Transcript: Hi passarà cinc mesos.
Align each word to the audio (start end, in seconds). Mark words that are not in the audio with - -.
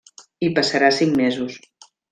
Hi 0.45 0.49
passarà 0.59 0.91
cinc 1.03 1.21
mesos. 1.23 1.63